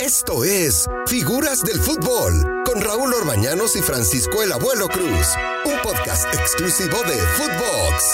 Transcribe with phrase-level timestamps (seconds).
[0.00, 5.26] Esto es Figuras del Fútbol con Raúl Orbañanos y Francisco el Abuelo Cruz,
[5.66, 8.04] un podcast exclusivo de Footbox.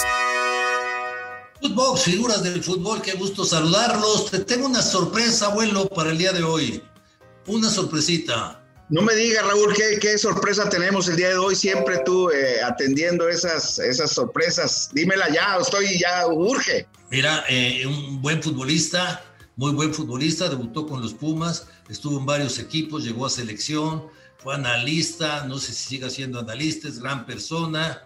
[1.61, 4.29] Footbox, figuras del fútbol, qué gusto saludarlos.
[4.29, 6.83] Te tengo una sorpresa, abuelo, para el día de hoy.
[7.45, 8.61] Una sorpresita.
[8.89, 11.55] No me digas, Raúl, qué, sorpresa tenemos el día de hoy.
[11.55, 14.89] Siempre tú eh, atendiendo esas, esas sorpresas.
[14.91, 16.85] Dímela ya, estoy ya, urge.
[17.09, 19.23] Mira, eh, un buen futbolista,
[19.57, 24.07] muy buen futbolista, debutó con los Pumas, estuvo en varios equipos, llegó a selección,
[24.37, 28.03] fue analista, no sé si siga siendo analista, es gran persona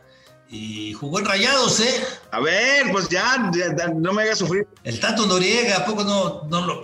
[0.51, 2.03] y jugó en Rayados, ¿eh?
[2.31, 3.51] A ver, pues ya,
[3.95, 4.67] no me hagas sufrir.
[4.83, 6.81] El Tato Noriega, ¿a poco no, no lo...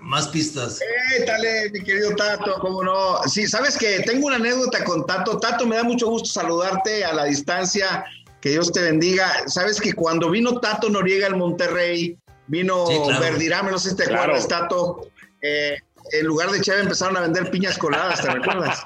[0.00, 0.80] más pistas.
[0.80, 3.22] Eh, dale, mi querido Tato, cómo no.
[3.26, 5.38] Sí, sabes que tengo una anécdota con Tato.
[5.38, 8.04] Tato, me da mucho gusto saludarte a la distancia.
[8.40, 9.30] Que Dios te bendiga.
[9.46, 12.86] Sabes que cuando vino Tato Noriega al Monterrey, vino
[13.20, 15.08] Verdirame, no sé si te acuerdas, Tato.
[15.40, 15.76] Eh,
[16.12, 18.82] en lugar de cheve empezaron a vender piñas coladas, ¿te recuerdas?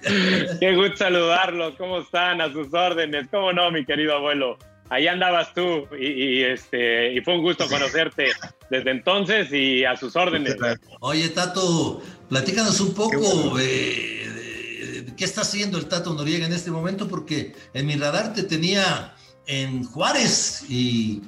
[0.60, 2.40] Qué gusto saludarlos, ¿cómo están?
[2.40, 4.58] A sus órdenes, ¿cómo no, mi querido abuelo?
[4.88, 8.30] Ahí andabas tú y, este, y fue un gusto conocerte
[8.70, 10.56] desde entonces y a sus órdenes.
[11.00, 17.06] Oye, Tato, platícanos un poco de, qué está haciendo el Tato Noriega en este momento,
[17.06, 19.14] porque en mi radar te tenía
[19.46, 21.22] en Juárez y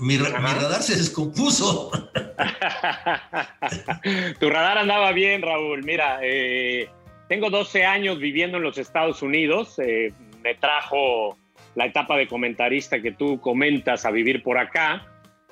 [0.00, 1.90] mi, radar se descompuso.
[4.40, 5.84] tu radar andaba bien, Raúl.
[5.84, 6.88] Mira, eh,
[7.28, 9.78] tengo 12 años viviendo en los Estados Unidos.
[9.78, 11.36] Eh, me trajo
[11.74, 15.06] la etapa de comentarista que tú comentas a vivir por acá.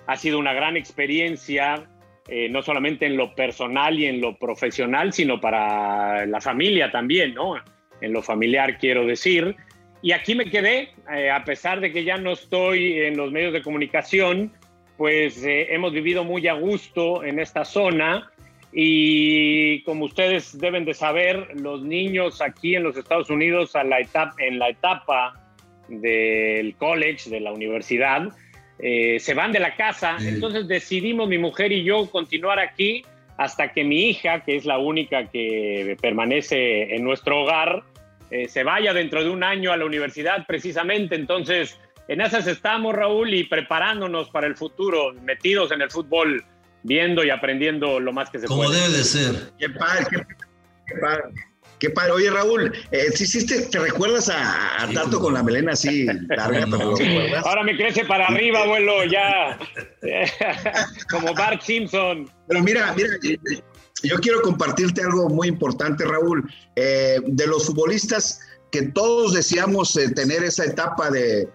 [0.06, 1.86] Ha sido una gran experiencia,
[2.26, 7.34] eh, no solamente en lo personal y en lo profesional, sino para la familia también,
[7.34, 7.56] ¿no?
[8.00, 9.56] En lo familiar, quiero decir.
[10.02, 13.52] Y aquí me quedé, eh, a pesar de que ya no estoy en los medios
[13.52, 14.52] de comunicación,
[14.96, 18.30] pues hemos vivido muy a gusto en esta zona
[18.72, 24.00] y como ustedes deben de saber, los niños aquí en los Estados Unidos a la
[24.00, 25.40] etapa, en la etapa
[25.88, 28.28] del college, de la universidad,
[28.78, 30.18] eh, se van de la casa.
[30.20, 33.04] Entonces decidimos mi mujer y yo continuar aquí
[33.38, 37.84] hasta que mi hija, que es la única que permanece en nuestro hogar,
[38.30, 41.14] eh, se vaya dentro de un año a la universidad precisamente.
[41.14, 41.78] Entonces,
[42.08, 46.44] en esas estamos, Raúl, y preparándonos para el futuro, metidos en el fútbol
[46.82, 48.60] viendo y aprendiendo lo más que se puede.
[48.60, 49.52] Como debe de ser.
[49.58, 50.06] Qué padre,
[50.86, 51.22] qué, padre.
[51.78, 52.12] Qué padre.
[52.12, 56.66] Oye, Raúl, eh, ¿sí, te, recuerdas a, a Tato con la melena así larga?
[57.44, 59.58] Ahora me crece para arriba, abuelo, ya.
[61.10, 62.30] Como Bart Simpson.
[62.48, 63.08] Pero mira, mira,
[64.02, 66.50] yo quiero compartirte algo muy importante, Raúl.
[66.76, 71.48] Eh, de los futbolistas que todos deseamos eh, tener esa etapa de,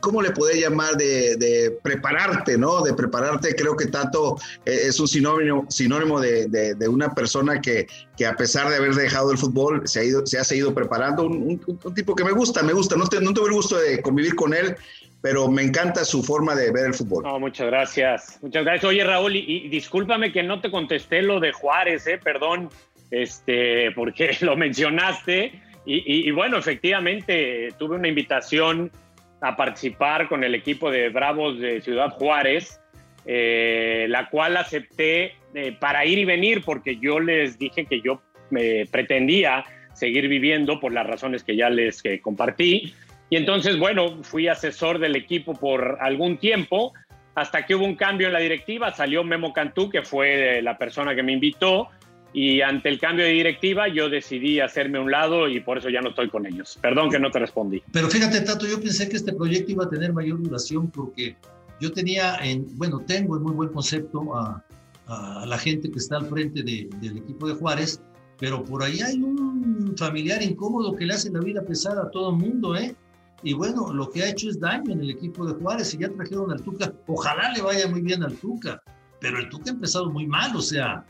[0.00, 0.96] ¿cómo le puede llamar?
[0.96, 2.82] De, prepararte, ¿no?
[2.82, 7.86] De prepararte, creo que Tato eh, es un sinónimo, sinónimo de, una persona que,
[8.16, 11.24] que, a pesar de haber dejado el fútbol, se ha, ido, se ha seguido preparando,
[11.24, 11.60] un,
[11.94, 14.54] tipo que me gusta, me gusta, no, te, no tuve el gusto de convivir con
[14.54, 14.76] él,
[15.20, 17.24] pero me encanta su forma de ver el fútbol.
[17.24, 18.84] No, muchas gracias, muchas gracias.
[18.84, 22.18] Oye, Raúl, y, discúlpame que no te contesté lo de Juárez, ¿eh?
[22.22, 22.70] Perdón,
[23.10, 28.92] este, porque lo mencionaste y, bueno, efectivamente, tuve una invitación
[29.40, 32.78] a participar con el equipo de Bravos de Ciudad Juárez,
[33.24, 38.20] eh, la cual acepté eh, para ir y venir porque yo les dije que yo
[38.50, 39.64] me pretendía
[39.94, 42.94] seguir viviendo por las razones que ya les eh, compartí.
[43.30, 46.92] Y entonces, bueno, fui asesor del equipo por algún tiempo,
[47.34, 51.14] hasta que hubo un cambio en la directiva, salió Memo Cantú, que fue la persona
[51.14, 51.88] que me invitó,
[52.32, 56.00] y ante el cambio de directiva yo decidí hacerme un lado y por eso ya
[56.00, 56.78] no estoy con ellos.
[56.80, 57.82] Perdón que no te respondí.
[57.92, 61.36] Pero fíjate, Tato, yo pensé que este proyecto iba a tener mayor duración porque
[61.80, 64.62] yo tenía, en, bueno, tengo en muy buen concepto a,
[65.06, 68.00] a la gente que está al frente del equipo de Juárez,
[68.38, 72.30] pero por ahí hay un familiar incómodo que le hace la vida pesada a todo
[72.30, 72.94] el mundo, ¿eh?
[73.42, 76.08] Y bueno, lo que ha hecho es daño en el equipo de Juárez y ya
[76.08, 76.92] trajeron al Tuca.
[77.06, 78.82] Ojalá le vaya muy bien al Tuca,
[79.20, 81.04] pero el Tuca ha empezado muy mal, o sea,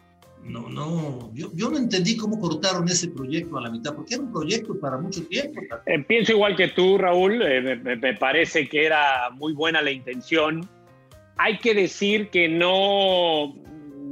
[0.44, 4.32] no, no, yo, no entendí cómo cortaron ese proyecto a la mitad, porque era un
[4.32, 5.60] proyecto para mucho tiempo.
[5.86, 10.66] Eh, pienso igual que tú, Raúl, eh, me, parece que era muy buena la intención.
[11.36, 13.54] Hay que decir que no,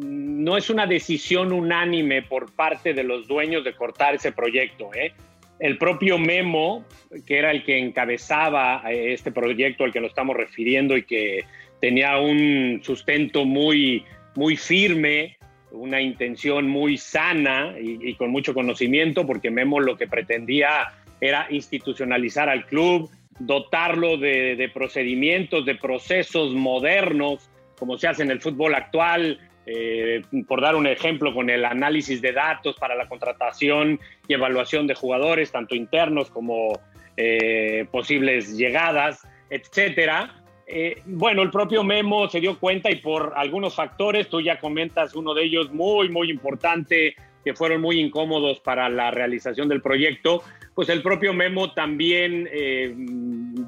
[0.03, 4.91] no es una decisión unánime por parte de los dueños de cortar ese proyecto.
[4.95, 5.15] ¿eh?
[5.59, 6.85] El propio Memo,
[7.27, 11.45] que era el que encabezaba este proyecto al que nos estamos refiriendo y que
[11.81, 14.05] tenía un sustento muy,
[14.35, 15.37] muy firme,
[15.71, 22.49] una intención muy sana y, con mucho conocimiento, porque Memo lo que pretendía era institucionalizar
[22.49, 29.39] al club, dotarlo de, procedimientos, de procesos modernos como se hace en el fútbol actual,
[29.69, 33.99] eh, por dar un ejemplo, con el análisis de datos para la contratación
[34.29, 36.81] y evaluación de jugadores, tanto internos como
[37.17, 40.41] eh, posibles llegadas, etcétera.
[40.69, 45.17] Eh, bueno, el propio Memo se dio cuenta y por algunos factores, tú ya comentas
[45.17, 50.45] uno de ellos muy, muy importante, que fueron muy incómodos para la realización del proyecto,
[50.75, 52.49] pues el propio Memo también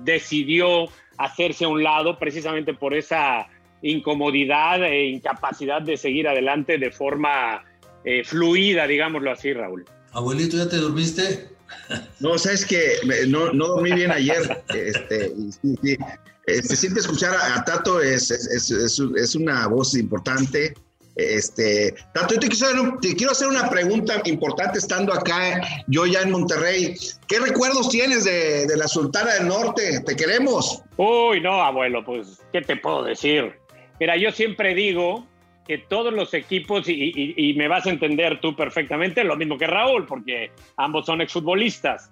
[0.05, 3.49] decidió hacerse a un lado precisamente por esa
[3.83, 7.65] incomodidad e incapacidad de seguir adelante de forma
[8.05, 9.85] eh, fluida, digámoslo así, Raúl.
[10.13, 11.49] Abuelito, ¿ya te dormiste?
[12.21, 12.93] No, sabes que
[13.29, 14.65] no, no dormí bien ayer.
[14.75, 15.33] Este,
[16.47, 20.75] este, siempre escuchar a, Tato es, es, es, es, una voz importante.
[21.17, 26.23] Este, Tato, yo te quiero, te quiero, hacer una pregunta importante estando acá, yo ya
[26.23, 26.95] en Monterrey.
[27.27, 30.01] ¿Qué recuerdos tienes de, de la Sultana del Norte?
[30.07, 30.83] ¿Te queremos?
[30.97, 33.53] Uy, no, abuelo, pues, ¿qué te puedo decir?
[34.00, 35.27] Mira, yo siempre digo
[35.67, 40.06] que todos los equipos, y, me vas a entender tú perfectamente, lo mismo que Raúl,
[40.06, 42.11] porque ambos son exfutbolistas.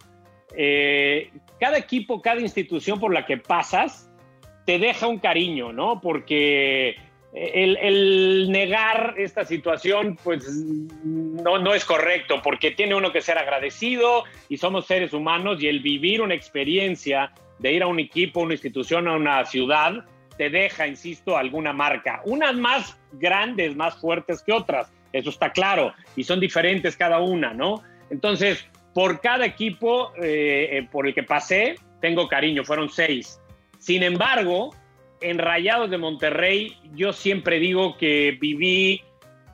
[0.55, 4.11] Eh, cada equipo, cada institución por la que pasas,
[4.67, 6.01] te deja un cariño, ¿no?
[6.03, 6.97] Porque
[7.33, 10.47] el, negar esta situación, pues
[11.05, 15.69] no, no es correcto, porque tiene uno que ser agradecido y somos seres humanos y
[15.69, 20.05] el vivir una experiencia de ir a un equipo, una institución, a una ciudad,
[20.37, 22.23] te deja, insisto, alguna marca.
[22.25, 27.55] Unas más grandes, más fuertes que otras, eso está claro, y son diferentes cada una,
[27.55, 27.83] ¿no?
[28.11, 33.41] Entonces, por cada equipo eh, eh, por el que pasé, tengo cariño, fueron seis.
[33.79, 34.75] Sin embargo,
[35.21, 39.03] en Rayados de Monterrey, yo siempre digo que viví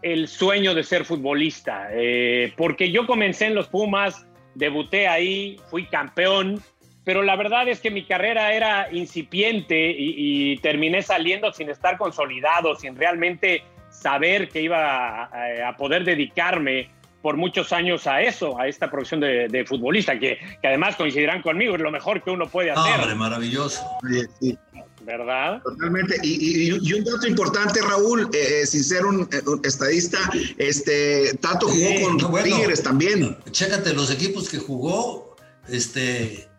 [0.03, 5.87] el sueño de ser futbolista, eh, porque yo comencé en los Pumas, debuté ahí, fui
[5.87, 6.61] campeón,
[7.05, 12.77] pero la verdad es que mi carrera era incipiente y, terminé saliendo sin estar consolidado,
[12.77, 16.91] sin realmente saber que iba a, poder dedicarme
[17.21, 21.81] por muchos años a eso, a esta profesión de, futbolista, que, además coincidirán conmigo, es
[21.81, 23.01] lo mejor que uno puede hacer.
[23.01, 23.85] Hombre, maravilloso.
[25.03, 25.61] ¿Verdad?
[25.65, 26.17] Totalmente.
[26.23, 29.29] Y, un dato importante, Raúl, eh, eh, sin ser un,
[29.65, 30.19] estadista,
[30.59, 33.37] este Tato jugó con Tigres también.
[33.51, 35.37] Chécate los equipos que jugó,
[35.69, 36.52] este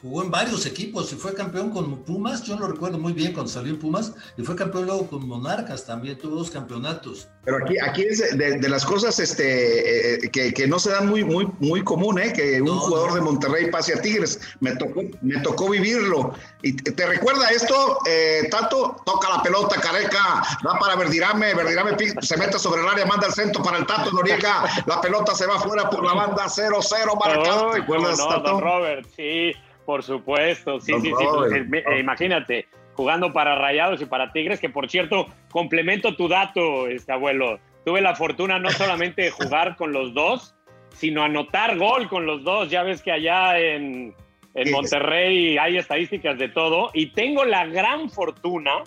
[0.00, 3.50] jugó en varios equipos y fue campeón con Pumas, yo lo recuerdo muy bien cuando
[3.52, 7.28] salió en Pumas, y fue campeón luego con Monarcas también, tuvo dos campeonatos.
[7.44, 11.24] Pero aquí, aquí es de, las cosas este, eh, que, que, no se dan muy,
[11.24, 12.32] muy, muy común, ¿eh?
[12.32, 16.34] que un jugador de Monterrey pase a Tigres, me tocó, me tocó vivirlo.
[16.62, 18.96] ¿Y te recuerda esto, eh, Tato?
[19.04, 23.32] Toca la pelota, Careca, va para Verdirame, Verdirame se mete sobre el área, manda el
[23.32, 27.70] centro para el Tato Noriega, la pelota se va fuera por la banda 0-0, marcado.
[27.72, 29.52] ¿Te acuerdas, no, Robert, sí.
[29.90, 31.24] Por supuesto, sí, sí, sí.
[31.34, 36.28] Pues, eh, eh, imagínate, jugando para Rayados y para Tigres, que por cierto, complemento tu
[36.28, 37.58] dato, este abuelo.
[37.84, 40.54] Tuve la fortuna no solamente de jugar con los dos,
[40.90, 42.70] sino anotar gol con los dos.
[42.70, 44.14] Ya ves que allá en,
[44.54, 46.92] en Monterrey hay estadísticas de todo.
[46.94, 48.84] Y tengo la gran fortuna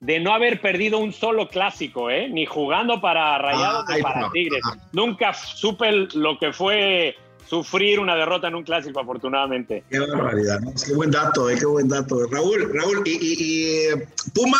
[0.00, 2.28] de no haber perdido un solo clásico, ¿eh?
[2.28, 4.62] ni jugando para Rayados ni para Tigres.
[4.92, 7.14] Nunca supe lo que fue
[7.46, 9.84] sufrir una derrota en un clásico, afortunadamente.
[9.90, 12.26] Qué barbaridad, qué buen dato, eh, qué buen dato.
[12.30, 13.88] Raúl, Raúl, y,
[14.34, 14.58] Puma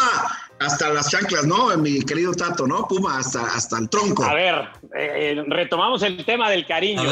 [0.59, 1.77] hasta las chanclas, ¿no?
[1.79, 2.87] Mi querido Tato, ¿no?
[2.87, 4.25] Puma hasta, hasta el tronco.
[4.25, 4.55] A ver,
[4.95, 7.03] eh, eh, retomamos el tema del cariño.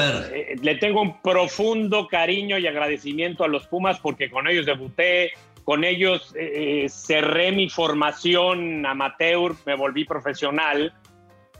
[0.60, 5.32] le tengo un profundo cariño y agradecimiento a los Pumas porque con ellos debuté,
[5.64, 6.34] con ellos
[6.88, 10.92] cerré mi formación amateur, me volví profesional.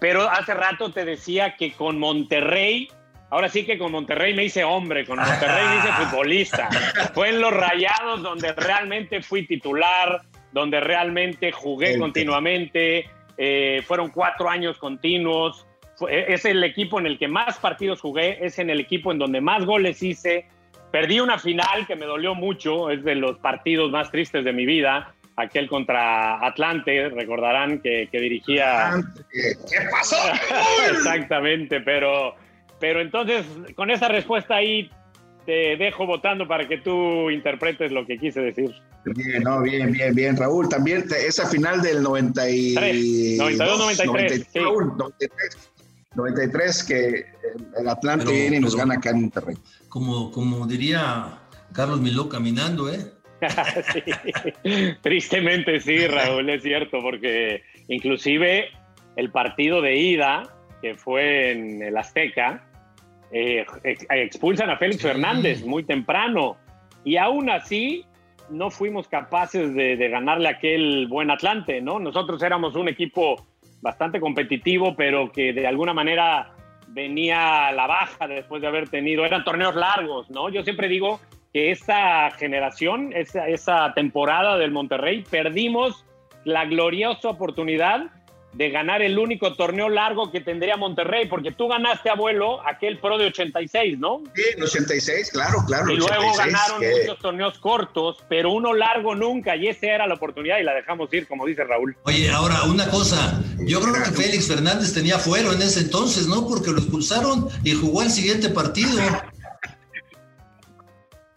[0.00, 2.88] Pero hace rato te decía que con Monterrey
[3.30, 6.68] Ahora sí que con Monterrey me hice hombre, con Monterrey me hice futbolista.
[7.14, 13.10] Fue en los Rayados donde realmente fui titular, donde realmente jugué continuamente.
[13.36, 15.66] Eh, fueron cuatro años continuos.
[16.08, 19.40] es el equipo en el que más partidos jugué, es en el equipo en donde
[19.40, 20.46] más goles hice.
[20.90, 24.64] Perdí una final que me dolió mucho, es de los partidos más tristes de mi
[24.64, 28.90] vida aquel contra Atlante, recordarán que, que dirigía.
[29.32, 30.16] ¿Qué pasó?
[30.90, 32.34] Exactamente, pero
[32.80, 33.44] pero entonces,
[33.74, 34.90] con esa respuesta ahí,
[35.48, 38.70] te dejo votando para que tú interpretes lo que quise decir.
[39.04, 40.36] Bien, no, bien, bien, bien.
[40.36, 45.70] Raúl, también esa final del 92, 93, 93,
[46.14, 47.26] 93, que
[47.78, 49.56] el Atlante viene y nos gana acá en Monterrey.
[49.88, 51.38] Como, como diría
[51.72, 52.98] Carlos Miló caminando, ¿eh?
[55.02, 58.66] Tristemente sí, Raúl, es cierto, porque inclusive
[59.16, 60.42] el partido de ida,
[60.82, 62.67] que fue en el Azteca,
[63.30, 63.64] eh,
[64.10, 66.56] expulsan a Félix Fernández muy temprano.
[67.04, 68.04] Y aún así,
[68.50, 71.98] no fuimos capaces de, de, ganarle a aquel buen Atlante, ¿no?
[71.98, 73.46] Nosotros éramos un equipo
[73.80, 76.52] bastante competitivo, pero que de alguna manera
[76.88, 80.48] venía a la baja después de haber tenido, eran torneos largos, ¿no?
[80.48, 81.20] Yo siempre digo
[81.52, 86.04] que esa generación, esa, esa temporada del Monterrey, perdimos
[86.44, 88.10] la gloriosa oportunidad
[88.52, 93.18] de ganar el único torneo largo que tendría Monterrey, porque tú ganaste, abuelo, aquel Pro
[93.18, 94.22] de 86, ¿no?
[94.34, 95.92] Sí, el 86, claro, claro.
[95.92, 100.58] Y luego ganaron muchos torneos cortos, pero uno largo nunca, y esa era la oportunidad
[100.58, 101.96] y la dejamos ir, como dice Raúl.
[102.04, 106.46] Oye, ahora, una cosa, yo creo que Félix Fernández tenía fuero en ese entonces, ¿no?
[106.48, 108.98] Porque lo expulsaron y jugó el siguiente partido.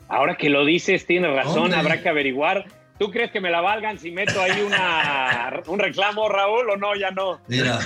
[0.08, 1.80] Ahora que lo dices, tienes razón, Hombre.
[1.80, 2.66] habrá que averiguar
[3.02, 6.96] ¿Tú crees que me la valgan si meto ahí una, un reclamo, Raúl, o no?
[6.96, 7.42] Ya no.
[7.48, 7.80] Mira,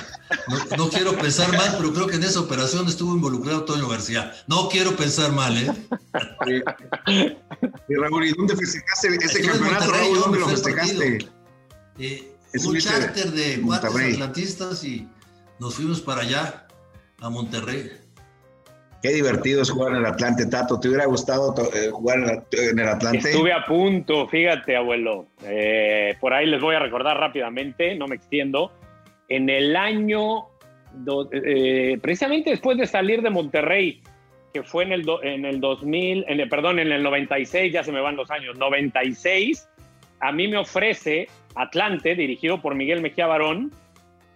[0.50, 4.34] no, no, quiero pensar mal, pero creo que en esa operación estuvo involucrado Toño García.
[4.48, 5.72] No quiero pensar mal, ¿eh?
[7.88, 10.20] Y Raúl, ¿y dónde festejaste ese Estuve campeonato, Raúl?
[10.20, 11.30] ¿Dónde lo festejaste?
[11.98, 15.08] Eh, un charter de cuatro atlantistas y
[15.62, 16.68] nos fuimos para allá,
[17.22, 17.90] a Monterrey.
[19.06, 20.80] Qué divertido es jugar en el Atlante, Tato.
[20.80, 23.20] ¿Te hubiera gustado eh, jugar en el Atlante?
[23.20, 25.28] Estuve a punto, fíjate, abuelo.
[25.44, 28.72] Eh, por ahí les voy a recordar rápidamente, no me extiendo.
[29.30, 30.48] En el año,
[30.92, 34.02] do, eh, precisamente después de salir de Monterrey,
[34.52, 37.84] que fue en el, do, en el 2000, en el, perdón, en el 96, ya
[37.84, 39.70] se me van los años, 96,
[40.20, 43.72] a mí me ofrece Atlante, dirigido por Miguel Mejía Barón,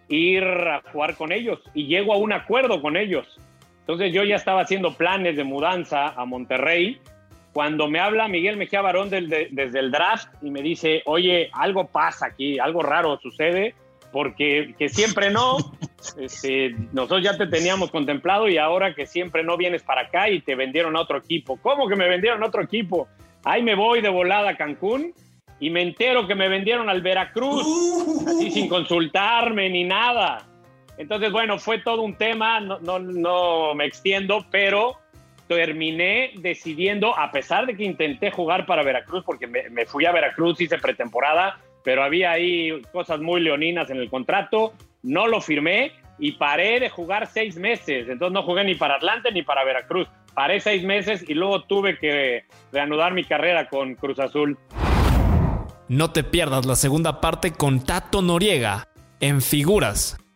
[0.08, 3.26] ir a jugar con ellos y llego a un acuerdo con ellos
[3.90, 7.00] entonces yo ya estaba haciendo planes de mudanza a Monterrey
[7.52, 11.50] cuando me habla Miguel Mejía Barón del, de, desde el draft y me dice, oye,
[11.52, 13.74] algo pasa aquí, algo raro sucede,
[14.12, 15.56] porque que siempre no,
[16.20, 20.40] este, nosotros ya te teníamos contemplado y ahora que siempre no vienes para acá y
[20.40, 21.58] te vendieron a otro equipo.
[21.60, 23.08] ¿Cómo que me vendieron a otro equipo?
[23.42, 25.12] Ahí me voy de volada a Cancún
[25.58, 27.66] y me entero que me vendieron al Veracruz,
[28.24, 30.46] así sin consultarme ni nada.
[31.00, 34.98] Entonces, bueno, fue todo un tema, no, no, no me extiendo, pero
[35.48, 40.12] terminé decidiendo, a pesar de que intenté jugar para Veracruz, porque me, me, fui a
[40.12, 45.92] Veracruz, hice pretemporada, pero había ahí cosas muy leoninas en el contrato, no lo firmé
[46.18, 50.06] y paré de jugar seis meses, entonces no jugué ni para Atlante ni para Veracruz,
[50.34, 54.58] paré seis meses y luego tuve que reanudar mi carrera con Cruz Azul.
[55.88, 58.86] No te pierdas la segunda parte con Tato Noriega
[59.18, 60.18] en Figuras